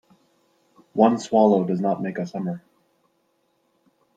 [0.93, 2.63] One swallow does not make a summer.